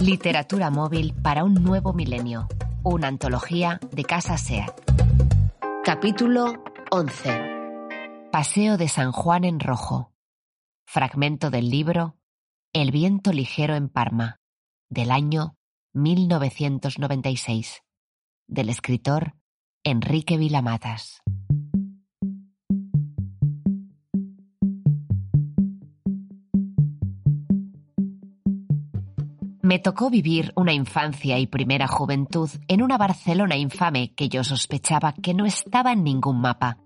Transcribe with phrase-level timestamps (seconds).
[0.00, 2.46] Literatura móvil para un nuevo milenio.
[2.84, 4.70] Una antología de Casa SEAT.
[5.82, 6.62] Capítulo
[6.92, 8.28] 11.
[8.30, 10.12] Paseo de San Juan en Rojo.
[10.86, 12.16] Fragmento del libro
[12.72, 14.40] El viento ligero en Parma,
[14.88, 15.56] del año
[15.94, 17.82] 1996,
[18.46, 19.34] del escritor
[19.82, 21.22] Enrique Vilamatas.
[29.68, 35.12] Me tocó vivir una infancia y primera juventud en una Barcelona infame que yo sospechaba
[35.12, 36.78] que no estaba en ningún mapa,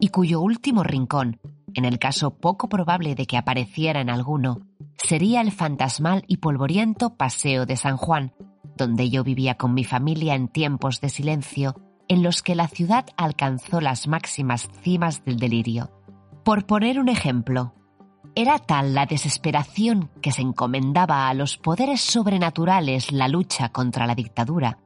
[0.00, 1.38] y cuyo último rincón,
[1.74, 4.62] en el caso poco probable de que apareciera en alguno,
[4.96, 8.32] sería el fantasmal y polvoriento Paseo de San Juan,
[8.76, 11.76] donde yo vivía con mi familia en tiempos de silencio
[12.08, 15.92] en los que la ciudad alcanzó las máximas cimas del delirio.
[16.44, 17.74] Por poner un ejemplo,
[18.34, 24.14] era tal la desesperación que se encomendaba a los poderes sobrenaturales la lucha contra la
[24.14, 24.78] dictadura,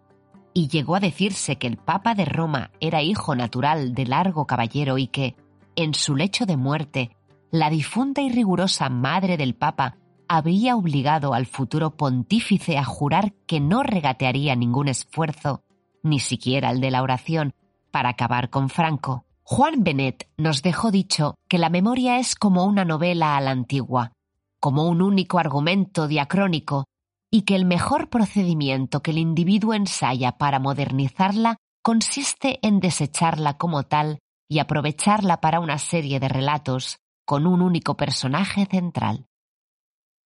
[0.53, 4.99] y llegó a decirse que el Papa de Roma era hijo natural de largo caballero
[4.99, 5.37] y que,
[5.77, 7.17] en su lecho de muerte,
[7.51, 9.97] la difunta y rigurosa madre del Papa
[10.29, 15.63] había obligado al futuro pontífice a jurar que no regatearía ningún esfuerzo,
[16.03, 17.55] ni siquiera el de la oración,
[17.91, 19.25] para acabar con Franco.
[19.51, 24.13] Juan Benet nos dejó dicho que la memoria es como una novela a la antigua,
[24.61, 26.85] como un único argumento diacrónico,
[27.31, 33.85] y que el mejor procedimiento que el individuo ensaya para modernizarla consiste en desecharla como
[33.85, 34.19] tal
[34.51, 39.25] y aprovecharla para una serie de relatos con un único personaje central.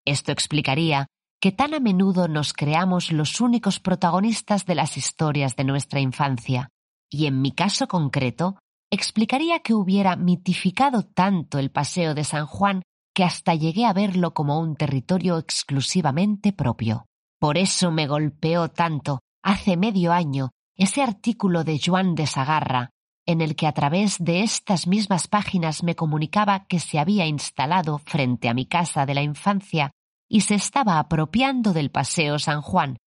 [0.03, 1.07] Esto explicaría
[1.39, 6.67] que tan a menudo nos creamos los únicos protagonistas de las historias de nuestra infancia,
[7.09, 8.57] y en mi caso concreto,
[8.93, 12.83] explicaría que hubiera mitificado tanto el Paseo de San Juan
[13.15, 17.05] que hasta llegué a verlo como un territorio exclusivamente propio.
[17.39, 22.91] Por eso me golpeó tanto, hace medio año, ese artículo de Joan de Sagarra,
[23.25, 27.97] en el que a través de estas mismas páginas me comunicaba que se había instalado
[27.97, 29.89] frente a mi casa de la infancia
[30.29, 32.97] y se estaba apropiando del Paseo San Juan,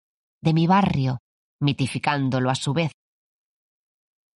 [0.43, 1.19] de mi barrio,
[1.61, 2.91] mitificándolo a su vez.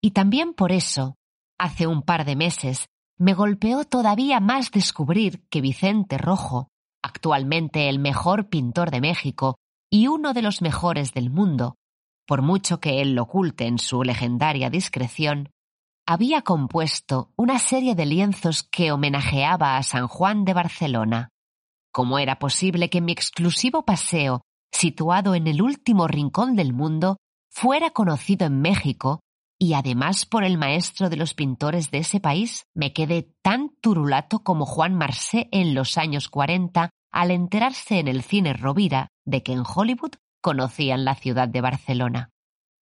[0.00, 1.16] Y también por eso
[1.60, 2.88] Hace un par de meses
[3.18, 6.68] me golpeó todavía más descubrir que Vicente Rojo,
[7.02, 9.56] actualmente el mejor pintor de México
[9.90, 11.76] y uno de los mejores del mundo,
[12.26, 15.50] por mucho que él lo oculte en su legendaria discreción,
[16.06, 21.28] había compuesto una serie de lienzos que homenajeaba a San Juan de Barcelona.
[21.92, 24.40] ¿Cómo era posible que mi exclusivo paseo,
[24.72, 27.18] situado en el último rincón del mundo,
[27.50, 29.20] fuera conocido en México
[29.62, 34.42] y además por el maestro de los pintores de ese país, me quedé tan turulato
[34.42, 39.52] como Juan Marsé en los años 40 al enterarse en el cine Rovira de que
[39.52, 42.30] en Hollywood conocían la ciudad de Barcelona.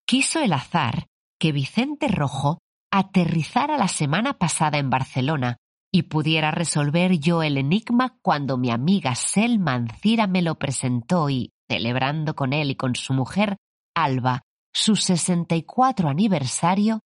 [0.06, 1.08] Quiso el azar
[1.40, 2.60] que Vicente Rojo
[2.92, 5.56] aterrizara la semana pasada en Barcelona
[5.92, 11.50] y pudiera resolver yo el enigma cuando mi amiga Selma Ancira me lo presentó y,
[11.68, 13.56] celebrando con él y con su mujer,
[13.96, 14.42] Alba,
[14.78, 17.00] su 64 aniversario,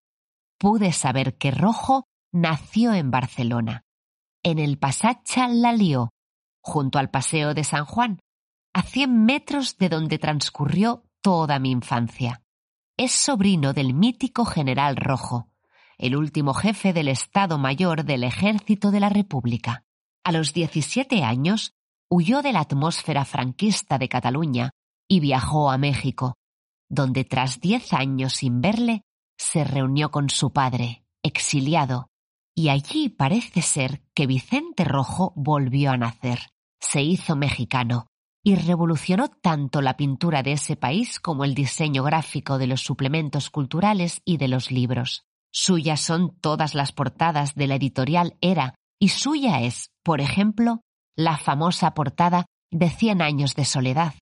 [0.59, 3.87] pude saber que Rojo nació en Barcelona,
[4.43, 6.11] en el Pasacha La Lió,
[6.61, 8.21] junto al Paseo de San Juan,
[8.75, 12.43] a 100 metros de donde transcurrió toda mi infancia.
[12.99, 15.49] Es sobrino del mítico general Rojo,
[15.97, 19.85] el último jefe del Estado Mayor del Ejército de la República.
[20.25, 21.73] A los 17 años
[22.11, 24.73] huyó de la atmósfera franquista de Cataluña
[25.09, 26.37] y viajó a México,
[26.93, 29.03] donde tras diez años sin verle,
[29.39, 32.09] se reunió con su padre, exiliado,
[32.55, 38.09] y allí parece ser que Vicente Rojo volvió a nacer, se hizo mexicano,
[38.45, 43.49] y revolucionó tanto la pintura de ese país como el diseño gráfico de los suplementos
[43.49, 45.25] culturales y de los libros.
[45.51, 50.83] Suyas son todas las portadas de la editorial Era, y suya es, por ejemplo,
[51.17, 54.15] la famosa portada de Cien años de soledad,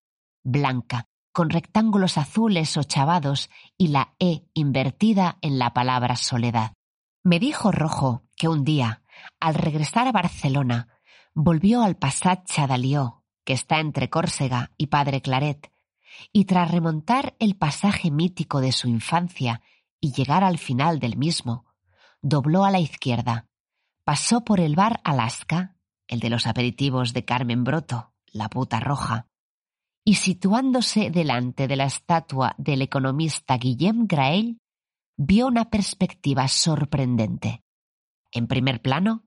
[0.44, 6.72] blanca, con rectángulos azules o chavados y la E invertida en la palabra soledad.
[7.22, 9.02] Me dijo Rojo que un día,
[9.38, 10.88] al regresar a Barcelona,
[11.34, 15.72] volvió al Passat Chadalió, que está entre Córcega y Padre Claret,
[16.32, 19.62] y tras remontar el pasaje mítico de su infancia
[20.00, 21.66] y llegar al final del mismo,
[22.22, 23.46] dobló a la izquierda,
[24.04, 25.76] pasó por el bar Alaska,
[26.08, 29.29] el de los aperitivos de Carmen Broto, la puta roja,
[30.04, 34.58] y situándose delante de la estatua del economista Guillem Grael,
[35.16, 37.62] vio una perspectiva sorprendente.
[38.32, 39.24] En primer plano,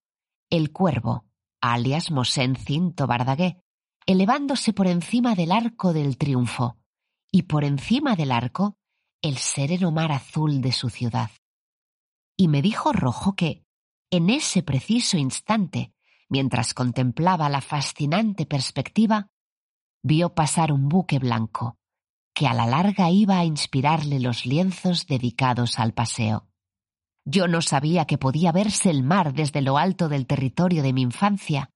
[0.50, 1.26] el cuervo,
[1.62, 3.62] alias Mosén Cinto Bardagué,
[4.06, 6.78] elevándose por encima del arco del triunfo,
[7.32, 8.78] y por encima del arco,
[9.22, 11.32] el sereno mar azul de su ciudad.
[12.38, 13.64] Y me dijo Rojo que,
[14.12, 15.94] en ese preciso instante,
[16.30, 19.30] mientras contemplaba la fascinante perspectiva,
[20.04, 21.78] vio pasar un buque blanco,
[22.34, 26.48] que a la larga iba a inspirarle los lienzos dedicados al paseo.
[27.26, 31.02] Yo no sabía que podía verse el mar desde lo alto del territorio de mi
[31.02, 31.70] infancia.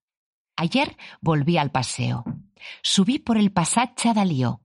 [0.57, 2.25] Ayer volví al paseo.
[2.81, 4.61] Subí por el Pasacha Dalió,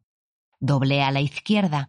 [0.59, 1.89] doblé a la izquierda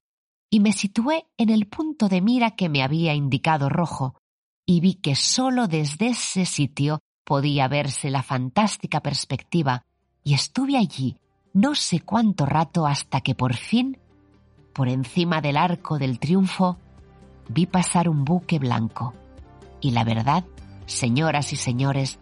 [0.50, 4.20] y me situé en el punto de mira que me había indicado Rojo,
[4.68, 9.86] y vi que sólo desde ese sitio podía verse la fantástica perspectiva,
[10.24, 11.18] y estuve allí
[11.54, 14.00] no sé cuánto rato hasta que por fin,
[14.74, 16.78] por encima del arco del triunfo,
[17.48, 19.14] vi pasar un buque blanco.
[19.80, 20.44] Y la verdad,
[20.88, 22.20] señoras y señores,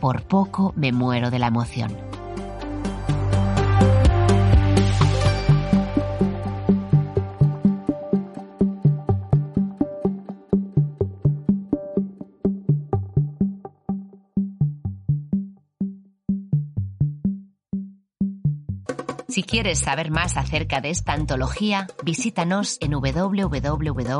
[0.00, 1.96] por poco me muero de la emoción.
[19.28, 24.12] Si quieres saber más acerca de esta antología, visítanos en www.casa.seat.